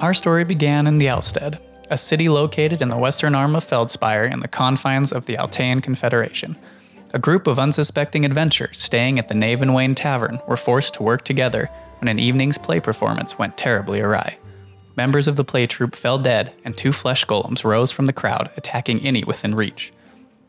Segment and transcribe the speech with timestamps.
[0.00, 1.58] Our story began in the Elstead,
[1.90, 5.82] a city located in the western arm of Feldspire in the confines of the Altean
[5.82, 6.54] Confederation.
[7.14, 11.02] A group of unsuspecting adventurers staying at the Knave and Wayne Tavern were forced to
[11.02, 11.70] work together
[12.00, 14.36] when an evening's play performance went terribly awry.
[14.96, 18.50] Members of the play troupe fell dead, and two flesh golems rose from the crowd,
[18.58, 19.94] attacking any within reach.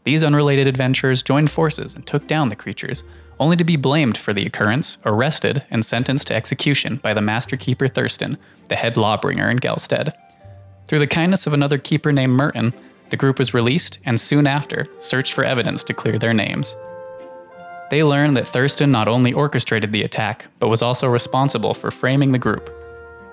[0.04, 3.04] These unrelated adventurers joined forces and took down the creatures,
[3.40, 7.56] only to be blamed for the occurrence, arrested, and sentenced to execution by the Master
[7.56, 8.38] Keeper Thurston,
[8.68, 10.14] the head lawbringer in Gelstead.
[10.88, 12.74] Through the kindness of another keeper named Merton,
[13.10, 16.76] the group was released and soon after searched for evidence to clear their names.
[17.90, 22.32] They learned that Thurston not only orchestrated the attack, but was also responsible for framing
[22.32, 22.74] the group.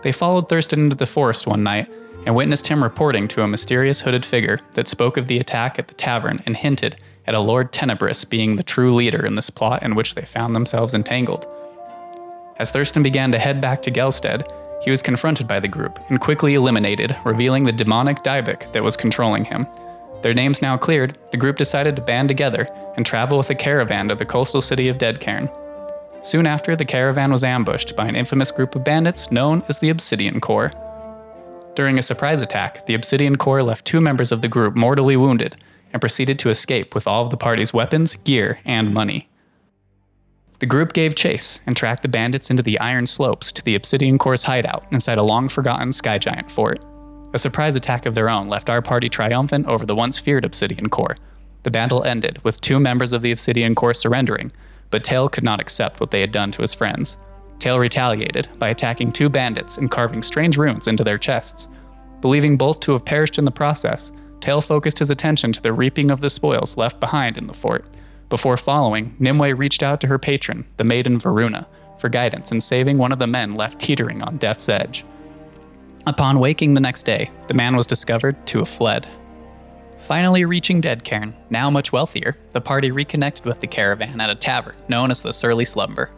[0.03, 1.91] They followed Thurston into the forest one night
[2.27, 5.89] and witnessed him reporting to a mysterious hooded figure that spoke of the attack at
[5.89, 9.83] the tavern and hinted at a Lord Tenebris being the true leader in this plot
[9.83, 11.47] in which they found themselves entangled.
[12.57, 14.47] As Thurston began to head back to Gelstead,
[14.85, 18.97] he was confronted by the group and quickly eliminated, revealing the demonic Dybbuk that was
[18.97, 19.67] controlling him.
[20.23, 24.09] Their names now cleared, the group decided to band together and travel with a caravan
[24.09, 25.51] to the coastal city of Deadcairn.
[26.21, 29.91] Soon after, the caravan was ambushed by an infamous group of bandits known as the
[29.91, 30.73] Obsidian Corps.
[31.75, 35.57] During a surprise attack, the Obsidian Corps left two members of the group mortally wounded
[35.95, 39.29] and proceeded to escape with all of the party's weapons, gear, and money.
[40.59, 44.19] The group gave chase and tracked the bandits into the Iron Slopes to the Obsidian
[44.19, 46.81] Corps' hideout inside a long forgotten Sky Giant fort.
[47.33, 50.89] A surprise attack of their own left our party triumphant over the once feared Obsidian
[50.89, 51.17] Corps.
[51.63, 54.51] The battle ended with two members of the Obsidian Corps surrendering,
[54.91, 57.19] but Tail could not accept what they had done to his friends.
[57.61, 61.69] Tail retaliated by attacking two bandits and carving strange runes into their chests.
[62.21, 64.11] Believing both to have perished in the process,
[64.45, 67.87] Tail focused his attention to the reaping of the spoils left behind in the fort.
[68.29, 72.99] Before following, Nimue reached out to her patron, the maiden Varuna, for guidance in saving
[72.99, 75.03] one of the men left teetering on death's edge.
[76.07, 79.09] Upon waking the next day, the man was discovered to have fled.
[79.99, 84.77] Finally reaching Deadcairn, now much wealthier, the party reconnected with the caravan at a tavern
[84.91, 86.11] known as the Surly Slumber.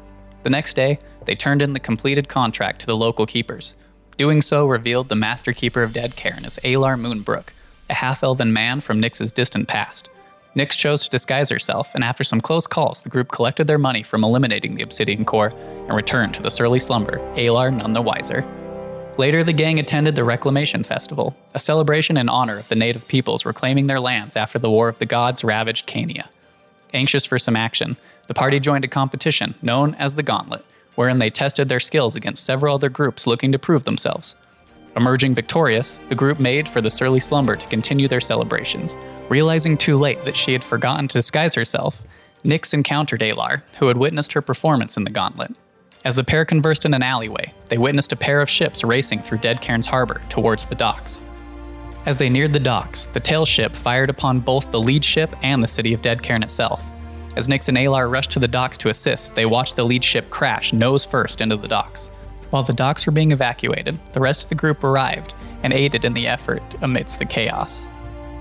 [0.42, 3.76] The next day, they turned in the completed contract to the local keepers.
[4.16, 7.50] Doing so revealed the master keeper of Deadcairn as Alar Moonbrook,
[7.88, 10.10] a half elven man from Nyx's distant past.
[10.56, 14.02] Nyx chose to disguise herself, and after some close calls, the group collected their money
[14.02, 15.52] from eliminating the Obsidian Corps
[15.86, 18.42] and returned to the Surly Slumber, Alar none the wiser.
[19.18, 23.44] Later, the gang attended the Reclamation Festival, a celebration in honor of the native peoples
[23.44, 26.26] reclaiming their lands after the War of the Gods ravaged Cania.
[26.94, 30.64] Anxious for some action, the party joined a competition known as the Gauntlet,
[30.94, 34.34] wherein they tested their skills against several other groups looking to prove themselves.
[34.96, 38.96] Emerging victorious, the group made for the Surly Slumber to continue their celebrations.
[39.28, 42.02] Realizing too late that she had forgotten to disguise herself,
[42.44, 45.54] Nyx encountered Alar, who had witnessed her performance in the gauntlet.
[46.04, 49.38] As the pair conversed in an alleyway, they witnessed a pair of ships racing through
[49.38, 51.20] Deadcairn's harbor towards the docks.
[52.06, 55.62] As they neared the docks, the tail ship fired upon both the lead ship and
[55.62, 56.82] the city of Deadcairn itself.
[57.34, 60.30] As Nyx and Alar rushed to the docks to assist, they watched the lead ship
[60.30, 62.10] crash nose first into the docks.
[62.50, 66.14] While the docks were being evacuated, the rest of the group arrived and aided in
[66.14, 67.88] the effort amidst the chaos.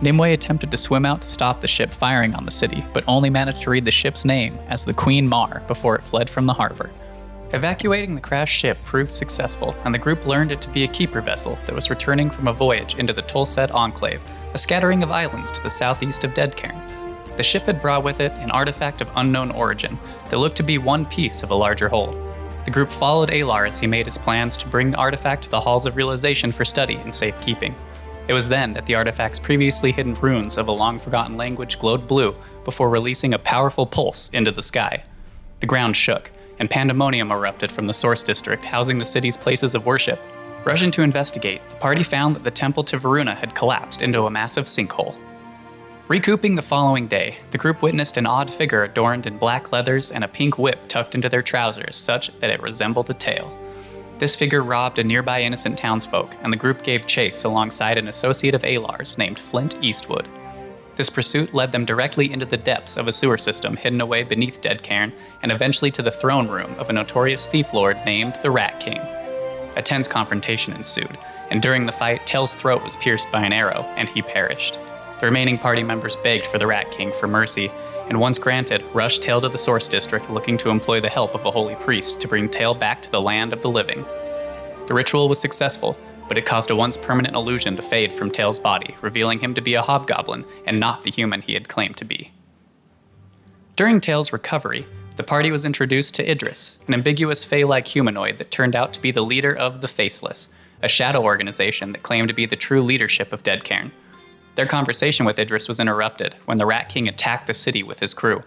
[0.02, 3.30] Nimue attempted to swim out to stop the ship firing on the city, but only
[3.30, 6.54] managed to read the ship's name as the Queen Mar before it fled from the
[6.54, 6.92] harbor.
[7.54, 11.22] Evacuating the crashed ship proved successful, and the group learned it to be a keeper
[11.22, 14.22] vessel that was returning from a voyage into the Tolset Enclave,
[14.54, 16.80] a scattering of islands to the southeast of Deadcairn.
[17.38, 19.98] The ship had brought with it an artifact of unknown origin
[20.30, 22.25] that looked to be one piece of a larger whole.
[22.66, 25.62] The group followed Alar as he made his plans to bring the artifact to the
[25.62, 27.76] Halls of Realization for study and safekeeping.
[28.28, 32.08] It was then that the artifact's previously hidden runes of a long forgotten language glowed
[32.08, 35.04] blue before releasing a powerful pulse into the sky.
[35.59, 39.86] The ground shook, and pandemonium erupted from the Source District housing the city's places of
[39.86, 40.20] worship.
[40.66, 44.31] Rushing to investigate, the party found that the temple to Varuna had collapsed into a
[44.31, 45.16] massive sinkhole.
[46.08, 50.24] Recouping the following day, the group witnessed an odd figure adorned in black leathers and
[50.24, 53.52] a pink whip tucked into their trousers, such that it resembled a tail.
[54.19, 58.54] This figure robbed a nearby innocent townsfolk, and the group gave chase alongside an associate
[58.54, 60.28] of Alar's named Flint Eastwood.
[60.94, 64.62] This pursuit led them directly into the depths of a sewer system hidden away beneath
[64.62, 65.12] Deadcairn,
[65.42, 69.00] and eventually to the throne room of a notorious thief lord named the Rat King.
[69.75, 71.18] A tense confrontation ensued,
[71.50, 74.78] and during the fight, Tail's throat was pierced by an arrow, and he perished.
[75.19, 77.71] The remaining party members begged for the Rat King for mercy,
[78.09, 81.45] and once granted, rushed Tail to the Source District looking to employ the help of
[81.45, 84.06] a holy priest to bring Tail back to the land of the living.
[84.88, 85.97] The ritual was successful,
[86.27, 89.62] but it caused a once permanent illusion to fade from Tail's body, revealing him to
[89.62, 92.31] be a hobgoblin and not the human he had claimed to be.
[93.75, 94.85] During Tail's recovery,
[95.15, 99.01] the party was introduced to Idris, an ambiguous Fey like humanoid that turned out to
[99.01, 100.50] be the leader of the Faceless,
[100.81, 103.91] a shadow organization that claimed to be the true leadership of Deadcairn.
[104.56, 108.13] Their conversation with Idris was interrupted when the Rat King attacked the city with his
[108.13, 108.42] crew.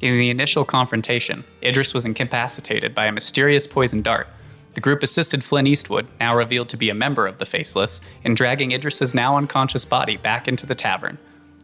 [0.00, 4.28] In the initial confrontation, Idris was incapacitated by a mysterious poison dart.
[4.74, 8.34] The group assisted Flynn Eastwood, now revealed to be a member of the Faceless, in
[8.34, 11.18] dragging Idris's now unconscious body back into the tavern.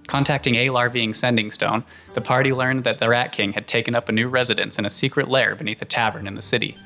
[0.06, 1.84] Contacting Alar via Sending Stone,
[2.14, 4.90] the party learned that the Rat King had taken up a new residence in a
[4.90, 6.76] secret lair beneath a tavern in the city.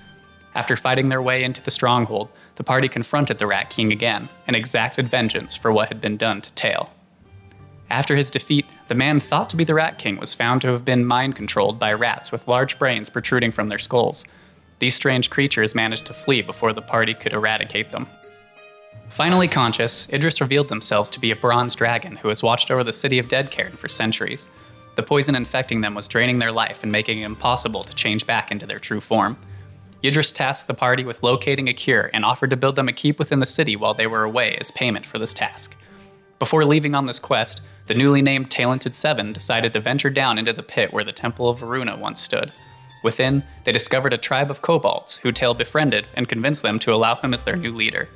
[0.54, 4.56] After fighting their way into the stronghold, the party confronted the Rat King again and
[4.56, 6.90] exacted vengeance for what had been done to Tail.
[7.88, 10.84] After his defeat, the man thought to be the Rat King was found to have
[10.84, 14.26] been mind controlled by rats with large brains protruding from their skulls.
[14.80, 18.08] These strange creatures managed to flee before the party could eradicate them.
[19.08, 22.92] Finally conscious, Idris revealed themselves to be a bronze dragon who has watched over the
[22.92, 24.48] city of Deadcairn for centuries.
[24.96, 28.50] The poison infecting them was draining their life and making it impossible to change back
[28.50, 29.38] into their true form.
[30.04, 33.18] Idris tasked the party with locating a cure and offered to build them a keep
[33.18, 35.76] within the city while they were away as payment for this task.
[36.38, 40.52] Before leaving on this quest, the newly named Talented Seven decided to venture down into
[40.52, 42.52] the pit where the Temple of Varuna once stood.
[43.02, 47.16] Within, they discovered a tribe of kobolds who Tail befriended and convinced them to allow
[47.16, 48.08] him as their new leader.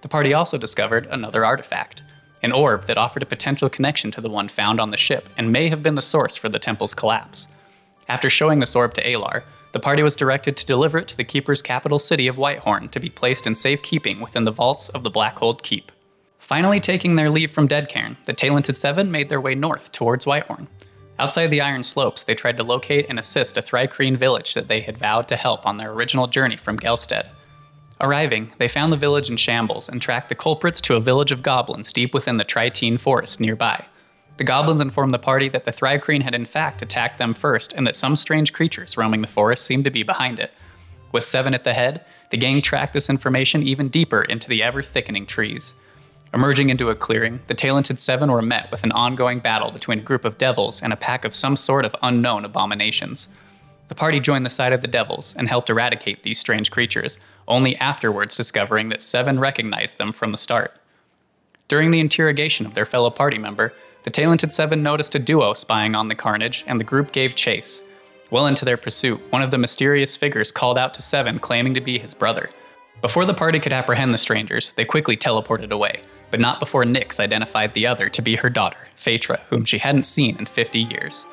[0.00, 2.02] The party also discovered another artifact,
[2.42, 5.52] an orb that offered a potential connection to the one found on the ship and
[5.52, 7.48] may have been the source for the temple's collapse.
[8.08, 9.42] After showing this orb to Alar,
[9.72, 13.00] the party was directed to deliver it to the Keeper's capital city of Whitehorn to
[13.00, 15.92] be placed in safekeeping within the vaults of the Blackhold Keep.
[16.38, 20.68] Finally taking their leave from Deadcairn, the Talented Seven made their way north towards Whitehorn.
[21.18, 24.80] Outside the Iron Slopes, they tried to locate and assist a Thri-kreen village that they
[24.80, 27.26] had vowed to help on their original journey from Gelsted.
[28.00, 31.42] Arriving, they found the village in shambles and tracked the culprits to a village of
[31.42, 33.84] goblins deep within the Tritene forest nearby.
[34.38, 37.84] The goblins informed the party that the Thri-kreen had in fact attacked them first and
[37.86, 40.52] that some strange creatures roaming the forest seemed to be behind it.
[41.10, 44.80] With Seven at the head, the gang tracked this information even deeper into the ever
[44.80, 45.74] thickening trees.
[46.32, 50.02] Emerging into a clearing, the Talented Seven were met with an ongoing battle between a
[50.02, 53.26] group of devils and a pack of some sort of unknown abominations.
[53.88, 57.18] The party joined the side of the devils and helped eradicate these strange creatures,
[57.48, 60.78] only afterwards discovering that Seven recognized them from the start.
[61.66, 63.74] During the interrogation of their fellow party member,
[64.08, 67.82] the Talented Seven noticed a duo spying on the carnage, and the group gave chase.
[68.30, 71.82] Well into their pursuit, one of the mysterious figures called out to Seven, claiming to
[71.82, 72.48] be his brother.
[73.02, 76.00] Before the party could apprehend the strangers, they quickly teleported away,
[76.30, 80.04] but not before Nyx identified the other to be her daughter, Phaetra, whom she hadn't
[80.04, 81.26] seen in 50 years.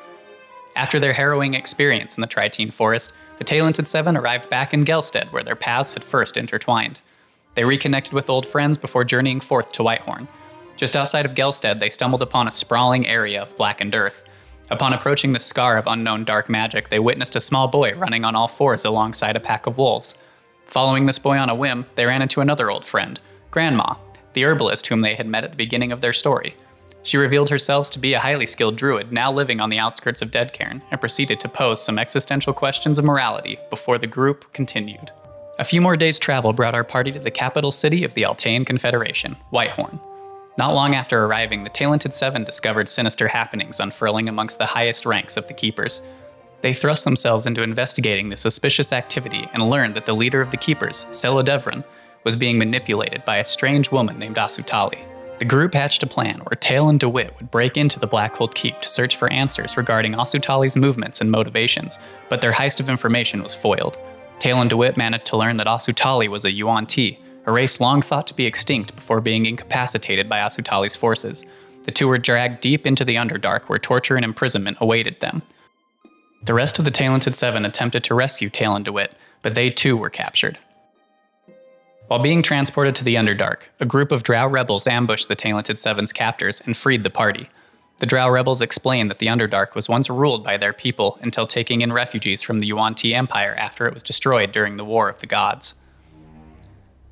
[0.74, 5.32] After their harrowing experience in the Tritene Forest, the Talented Seven arrived back in Gelsted,
[5.32, 7.00] where their paths had first intertwined.
[7.54, 10.28] They reconnected with old friends before journeying forth to Whitehorn.
[10.76, 14.22] Just outside of Gelsted, they stumbled upon a sprawling area of blackened earth.
[14.68, 18.34] Upon approaching the scar of unknown dark magic, they witnessed a small boy running on
[18.34, 20.18] all fours alongside a pack of wolves.
[20.66, 23.20] Following this boy on a whim, they ran into another old friend,
[23.50, 23.94] Grandma,
[24.32, 26.54] the herbalist whom they had met at the beginning of their story.
[27.04, 30.32] She revealed herself to be a highly skilled druid now living on the outskirts of
[30.32, 35.12] Deadcairn and proceeded to pose some existential questions of morality before the group continued.
[35.60, 38.66] A few more days' travel brought our party to the capital city of the Altean
[38.66, 40.00] Confederation, Whitehorn.
[40.58, 45.36] Not long after arriving, the Talented Seven discovered sinister happenings unfurling amongst the highest ranks
[45.36, 46.00] of the Keepers.
[46.62, 50.56] They thrust themselves into investigating the suspicious activity and learned that the leader of the
[50.56, 51.84] Keepers, Celodevran,
[52.24, 54.98] was being manipulated by a strange woman named Asutali.
[55.38, 58.80] The group hatched a plan where Tail and DeWitt would break into the Blackhold Keep
[58.80, 61.98] to search for answers regarding Asutali's movements and motivations,
[62.30, 63.98] but their heist of information was foiled.
[64.38, 68.26] Tail and DeWitt managed to learn that Asutali was a Yuan-Ti, a race long thought
[68.26, 71.44] to be extinct before being incapacitated by Asutali's forces.
[71.84, 75.42] The two were dragged deep into the Underdark where torture and imprisonment awaited them.
[76.44, 79.12] The rest of the Talented Seven attempted to rescue Tail and DeWitt,
[79.42, 80.58] but they too were captured.
[82.08, 86.12] While being transported to the Underdark, a group of Drow rebels ambushed the Talented Seven's
[86.12, 87.48] captors and freed the party.
[87.98, 91.80] The Drow rebels explained that the Underdark was once ruled by their people until taking
[91.80, 95.26] in refugees from the Yuan-Ti Empire after it was destroyed during the War of the
[95.26, 95.74] Gods.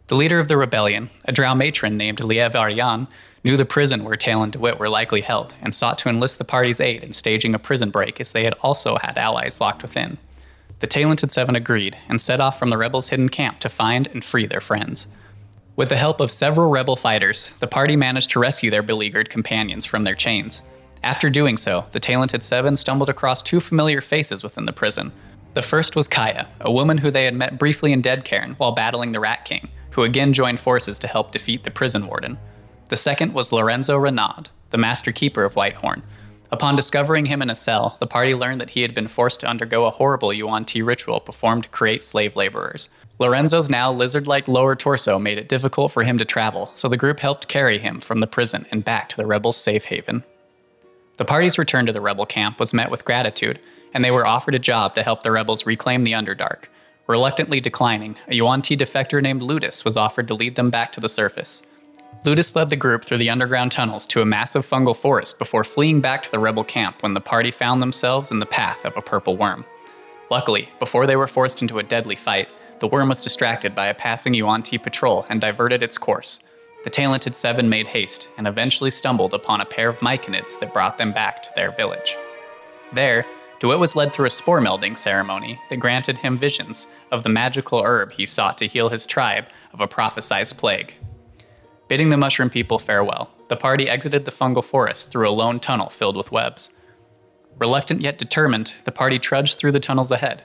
[0.08, 3.08] The leader of the rebellion, a Drow matron named Liev Aryan,
[3.42, 6.44] knew the prison where Tail and DeWitt were likely held and sought to enlist the
[6.44, 10.18] party's aid in staging a prison break as they had also had allies locked within.
[10.80, 14.22] The Talented Seven agreed and set off from the rebels' hidden camp to find and
[14.22, 15.08] free their friends.
[15.74, 19.86] With the help of several rebel fighters, the party managed to rescue their beleaguered companions
[19.86, 20.62] from their chains.
[21.02, 25.12] After doing so, the Talented Seven stumbled across two familiar faces within the prison.
[25.54, 29.12] The first was Kaya, a woman who they had met briefly in Deadcairn while battling
[29.12, 32.38] the Rat King, who again joined forces to help defeat the prison warden.
[32.88, 36.02] The second was Lorenzo Renaud, the master keeper of Whitehorn,
[36.54, 39.48] Upon discovering him in a cell, the party learned that he had been forced to
[39.48, 42.90] undergo a horrible Yuan-Ti ritual performed to create slave laborers.
[43.18, 46.96] Lorenzo's now lizard like lower torso made it difficult for him to travel, so the
[46.96, 50.22] group helped carry him from the prison and back to the rebels' safe haven.
[51.16, 53.58] The party's return to the rebel camp was met with gratitude,
[53.92, 56.66] and they were offered a job to help the rebels reclaim the Underdark.
[57.06, 61.08] Reluctantly declining, a Yuan-Ti defector named Ludus was offered to lead them back to the
[61.08, 61.62] surface.
[62.24, 66.00] Ludus led the group through the underground tunnels to a massive fungal forest before fleeing
[66.00, 69.02] back to the rebel camp when the party found themselves in the path of a
[69.02, 69.66] purple worm.
[70.30, 73.94] Luckily, before they were forced into a deadly fight, the worm was distracted by a
[73.94, 76.42] passing Yuan-Ti patrol and diverted its course.
[76.84, 80.96] The talented seven made haste and eventually stumbled upon a pair of myconids that brought
[80.96, 82.16] them back to their village.
[82.94, 83.26] There,
[83.60, 87.82] DeWitt was led through a spore melding ceremony that granted him visions of the magical
[87.82, 90.94] herb he sought to heal his tribe of a prophesized plague.
[91.88, 95.90] Bidding the mushroom people farewell, the party exited the fungal forest through a lone tunnel
[95.90, 96.74] filled with webs.
[97.58, 100.44] Reluctant yet determined, the party trudged through the tunnels ahead.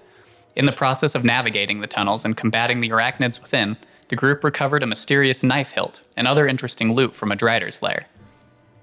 [0.55, 3.77] In the process of navigating the tunnels and combating the arachnids within,
[4.09, 8.07] the group recovered a mysterious knife hilt and other interesting loot from a Drider's lair.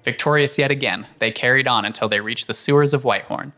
[0.03, 3.53] Victorious yet again, they carried on until they reached the sewers of Whitehorn.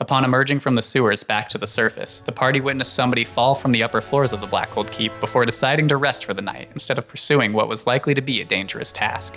[0.00, 3.72] Upon emerging from the sewers back to the surface, the party witnessed somebody fall from
[3.72, 6.98] the upper floors of the Blackhold Keep before deciding to rest for the night instead
[6.98, 9.36] of pursuing what was likely to be a dangerous task.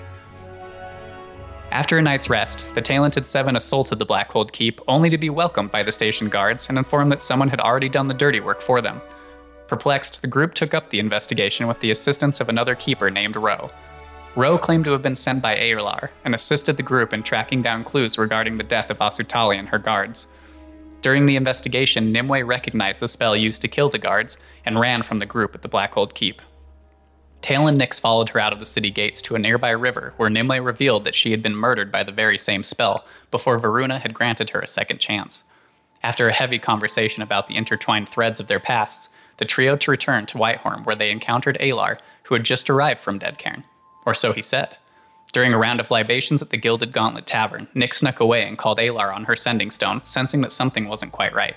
[1.71, 5.71] After a night's rest, the talented seven assaulted the Blackhold Keep, only to be welcomed
[5.71, 8.81] by the station guards and informed that someone had already done the dirty work for
[8.81, 9.01] them.
[9.67, 13.71] Perplexed, the group took up the investigation with the assistance of another keeper named Roe.
[14.35, 17.83] Roe claimed to have been sent by Alar and assisted the group in tracking down
[17.83, 20.27] clues regarding the death of Asutali and her guards.
[21.01, 25.19] During the investigation, Nimue recognized the spell used to kill the guards and ran from
[25.19, 26.41] the group at the Blackhold Keep.
[27.41, 30.29] Tail and Nyx followed her out of the city gates to a nearby river where
[30.29, 34.13] Nimue revealed that she had been murdered by the very same spell before Varuna had
[34.13, 35.43] granted her a second chance.
[36.03, 40.27] After a heavy conversation about the intertwined threads of their pasts, the trio to return
[40.27, 43.63] to Whitehorn where they encountered Alar, who had just arrived from Deadcairn.
[44.05, 44.77] Or so he said.
[45.31, 48.79] During a round of libations at the Gilded Gauntlet Tavern, Nyx snuck away and called
[48.79, 51.55] Alar on her sending stone, sensing that something wasn't quite right.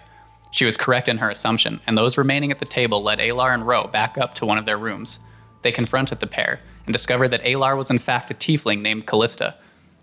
[0.53, 3.67] She was correct in her assumption, and those remaining at the table led Alar and
[3.67, 5.19] Roe back up to one of their rooms.
[5.63, 9.57] They confronted the pair and discovered that Alar was in fact a tiefling named Callista.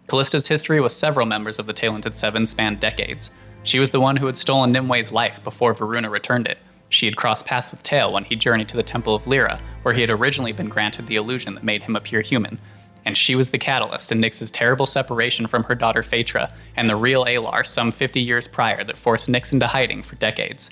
[0.07, 3.31] Callista's history with several members of the Talented Seven spanned decades.
[3.63, 6.57] She was the one who had stolen Nimue's life before Varuna returned it.
[6.89, 9.93] She had crossed paths with Tail when he journeyed to the Temple of Lyra, where
[9.93, 12.59] he had originally been granted the illusion that made him appear human.
[13.05, 16.95] And she was the catalyst in Nyx's terrible separation from her daughter Phaetra and the
[16.95, 20.69] real Alar some 50 years prior that forced Nyx into hiding for decades.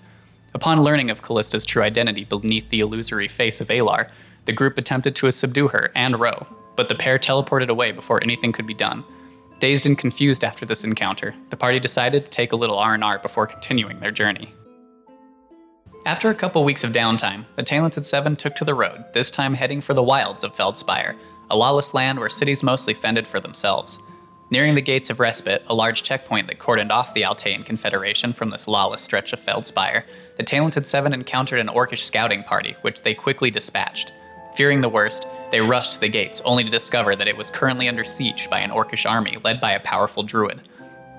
[0.54, 4.10] Upon learning of Callista's true identity beneath the illusory face of Alar,
[4.46, 8.52] the group attempted to subdue her and Roe, but the pair teleported away before anything
[8.52, 9.04] could be done.
[9.60, 13.46] Dazed and confused after this encounter, the party decided to take a little R&R before
[13.46, 14.54] continuing their journey.
[16.06, 19.54] After a couple weeks of downtime, the Talented Seven took to the road, this time
[19.54, 21.16] heading for the wilds of Feldspire,
[21.50, 24.00] a lawless land where cities mostly fended for themselves.
[24.52, 28.50] Nearing the gates of Respite, a large checkpoint that cordoned off the Altean Confederation from
[28.50, 30.06] this lawless stretch of Feldspire,
[30.38, 34.12] the Talented Seven encountered an orcish scouting party, which they quickly dispatched.
[34.56, 37.88] Fearing the worst, they rushed to the gates, only to discover that it was currently
[37.88, 40.62] under siege by an orcish army led by a powerful druid.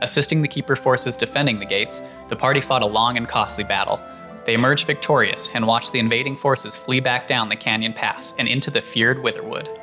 [0.02, 4.00] Assisting the Keeper forces defending the gates, the party fought a long and costly battle.
[4.44, 8.48] They emerged victorious and watched the invading forces flee back down the canyon pass and
[8.48, 9.79] into the feared Witherwood.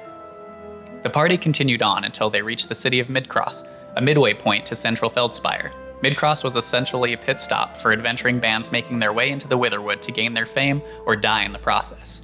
[1.07, 4.75] The party continued on until they reached the city of Midcross, a midway point to
[4.75, 5.71] central Feldspire.
[6.03, 10.01] Midcross was essentially a pit stop for adventuring bands making their way into the Witherwood
[10.01, 12.23] to gain their fame or die in the process.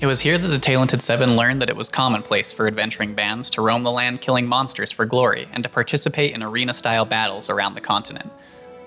[0.00, 3.50] It was here that the Talented Seven learned that it was commonplace for adventuring bands
[3.50, 7.48] to roam the land killing monsters for glory and to participate in arena style battles
[7.48, 8.32] around the continent.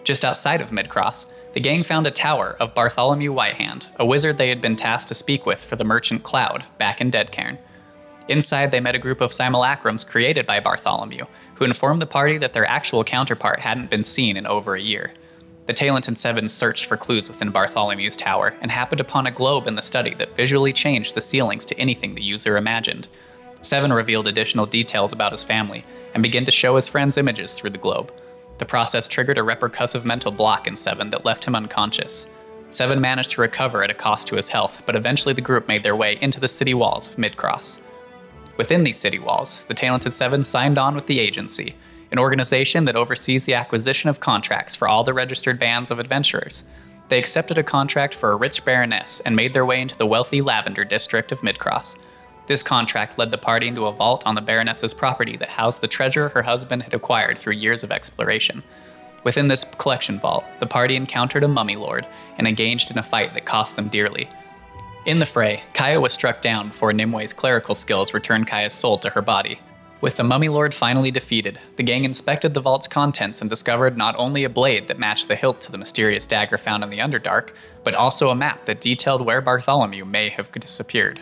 [0.03, 4.49] Just outside of Midcross, the gang found a tower of Bartholomew Whitehand, a wizard they
[4.49, 7.59] had been tasked to speak with for the merchant Cloud back in Deadcairn.
[8.27, 11.25] Inside, they met a group of simulacrums created by Bartholomew,
[11.55, 15.11] who informed the party that their actual counterpart hadn't been seen in over a year.
[15.67, 19.75] The Talented Seven searched for clues within Bartholomew's tower and happened upon a globe in
[19.75, 23.07] the study that visually changed the ceilings to anything the user imagined.
[23.61, 27.69] Seven revealed additional details about his family and began to show his friends images through
[27.69, 28.11] the globe.
[28.57, 32.27] The process triggered a repercussive mental block in Seven that left him unconscious.
[32.71, 35.83] Seven managed to recover at a cost to his health, but eventually the group made
[35.83, 37.79] their way into the city walls of Midcross.
[38.57, 41.75] Within these city walls, the Talented Seven signed on with the agency,
[42.11, 46.65] an organization that oversees the acquisition of contracts for all the registered bands of adventurers.
[47.09, 50.41] They accepted a contract for a rich baroness and made their way into the wealthy
[50.41, 51.97] Lavender district of Midcross.
[52.47, 55.87] This contract led the party into a vault on the baroness's property that housed the
[55.87, 58.63] treasure her husband had acquired through years of exploration.
[59.23, 63.33] Within this collection vault, the party encountered a mummy lord and engaged in a fight
[63.35, 64.27] that cost them dearly.
[65.03, 69.09] In the fray, Kaya was struck down before Nimue's clerical skills returned Kaya's soul to
[69.09, 69.59] her body.
[69.99, 74.15] With the Mummy Lord finally defeated, the gang inspected the vault's contents and discovered not
[74.19, 77.49] only a blade that matched the hilt to the mysterious dagger found in the Underdark,
[77.83, 81.19] but also a map that detailed where Bartholomew may have disappeared.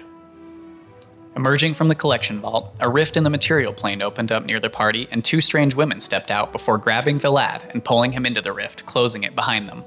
[1.37, 4.69] Emerging from the collection vault, a rift in the material plane opened up near the
[4.69, 8.51] party, and two strange women stepped out before grabbing Vilad and pulling him into the
[8.51, 9.85] rift, closing it behind them.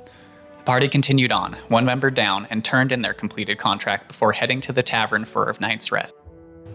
[0.63, 4.61] The party continued on, one member down, and turned in their completed contract before heading
[4.61, 6.15] to the tavern for a night's rest.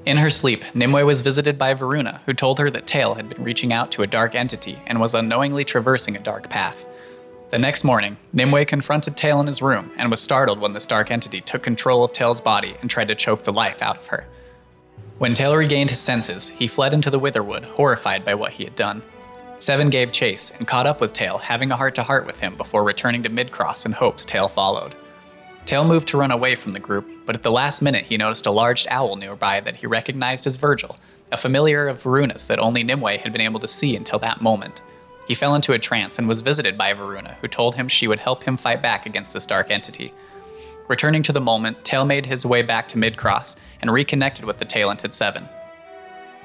[0.06, 3.42] In her sleep, Nimue was visited by Varuna, who told her that Tael had been
[3.42, 6.86] reaching out to a dark entity and was unknowingly traversing a dark path.
[7.50, 11.10] The next morning, Nimue confronted Tael in his room and was startled when this dark
[11.10, 14.28] entity took control of Tael's body and tried to choke the life out of her.
[15.18, 18.76] When Tael regained his senses, he fled into the Witherwood, horrified by what he had
[18.76, 19.02] done.
[19.60, 22.56] Seven gave chase and caught up with Tael, having a heart to heart with him
[22.56, 24.96] before returning to Midcross in hopes Tael followed.
[25.66, 28.46] Tael moved to run away from the group, but at the last minute he noticed
[28.46, 30.98] a large owl nearby that he recognized as Virgil,
[31.32, 34.82] a familiar of Varuna's that only Nimue had been able to see until that moment.
[35.28, 38.20] He fell into a trance and was visited by Varuna, who told him she would
[38.20, 40.14] help him fight back against this dark entity.
[40.88, 44.66] Returning to the moment, Tael made his way back to Midcross and reconnected with the
[44.66, 45.50] Talented Seven.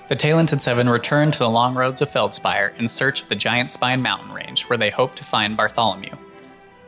[0.08, 3.70] The Talented Seven returned to the long roads of Feldspire in search of the Giant
[3.70, 6.16] Spine mountain range, where they hoped to find Bartholomew.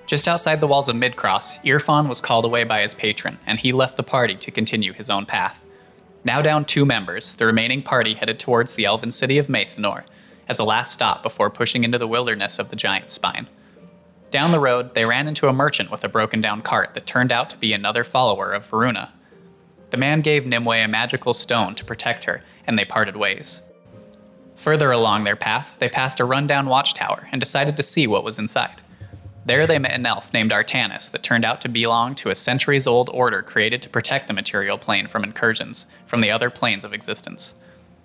[0.06, 3.72] Just outside the walls of Midcross, Irfan was called away by his patron, and he
[3.72, 5.64] left the party to continue his own path.
[6.24, 10.04] Now down two members, the remaining party headed towards the elven city of Maethnor
[10.48, 13.48] as a last stop before pushing into the wilderness of the Giant Spine.
[14.30, 17.30] Down the road, they ran into a merchant with a broken down cart that turned
[17.30, 19.12] out to be another follower of Varuna.
[19.90, 23.62] The man gave Nimue a magical stone to protect her, and they parted ways.
[24.56, 28.38] Further along their path, they passed a rundown watchtower and decided to see what was
[28.38, 28.82] inside.
[29.46, 32.86] There they met an elf named Artanis that turned out to belong to a centuries
[32.86, 36.94] old order created to protect the material plane from incursions from the other planes of
[36.94, 37.54] existence.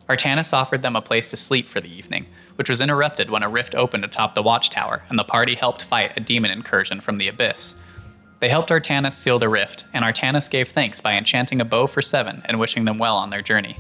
[0.09, 3.47] Artanis offered them a place to sleep for the evening, which was interrupted when a
[3.47, 7.29] rift opened atop the watchtower and the party helped fight a demon incursion from the
[7.29, 7.75] abyss.
[8.39, 12.01] They helped Artanis seal the rift, and Artanis gave thanks by enchanting a bow for
[12.01, 13.77] seven and wishing them well on their journey.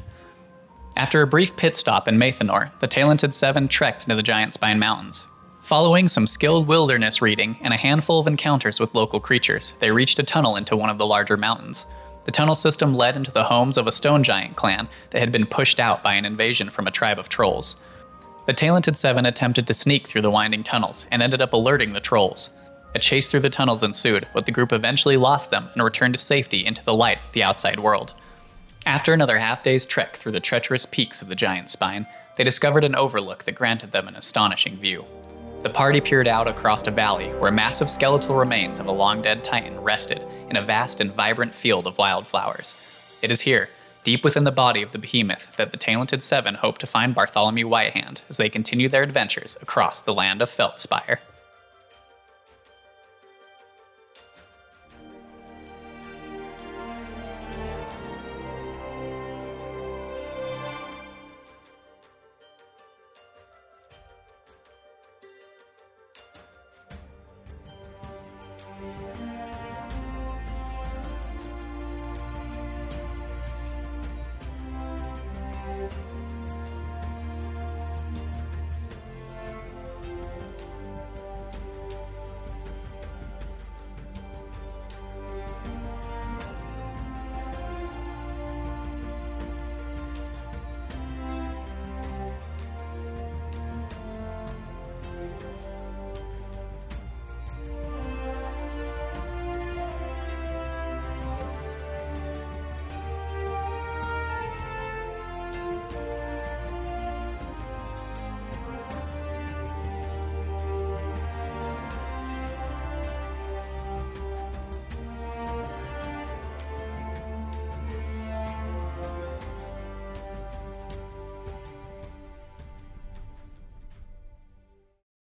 [0.99, 4.79] After a brief pit stop in Maethanor, the talented Seven trekked into the Giant Spine
[4.79, 5.27] Mountains.
[5.61, 10.19] Following some skilled wilderness reading and a handful of encounters with local creatures, they reached
[10.19, 11.85] a tunnel into one of the larger mountains.
[12.25, 15.45] The tunnel system led into the homes of a stone giant clan that had been
[15.45, 17.77] pushed out by an invasion from a tribe of trolls.
[18.45, 22.01] The talented Seven attempted to sneak through the winding tunnels and ended up alerting the
[22.01, 22.49] trolls.
[22.93, 26.19] A chase through the tunnels ensued, but the group eventually lost them and returned to
[26.19, 28.15] safety into the light of the outside world.
[28.89, 32.83] After another half day's trek through the treacherous peaks of the giant spine, they discovered
[32.83, 35.05] an overlook that granted them an astonishing view.
[35.61, 39.43] The party peered out across a valley where massive skeletal remains of a long dead
[39.43, 43.19] titan rested in a vast and vibrant field of wildflowers.
[43.21, 43.69] It is here,
[44.03, 47.67] deep within the body of the behemoth, that the talented Seven hope to find Bartholomew
[47.67, 51.19] Whitehand as they continue their adventures across the land of Feldspire.